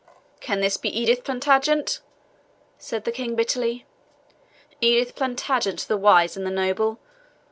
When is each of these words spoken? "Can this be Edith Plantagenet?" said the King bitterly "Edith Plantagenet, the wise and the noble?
"Can 0.39 0.61
this 0.61 0.77
be 0.77 0.89
Edith 0.99 1.23
Plantagenet?" 1.23 1.99
said 2.79 3.03
the 3.03 3.11
King 3.11 3.35
bitterly 3.35 3.85
"Edith 4.81 5.13
Plantagenet, 5.15 5.81
the 5.87 5.95
wise 5.95 6.35
and 6.35 6.43
the 6.43 6.49
noble? 6.49 6.97